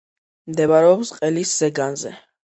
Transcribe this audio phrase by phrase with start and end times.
[0.53, 2.15] მდებარეობს ყელის ზეგანზე.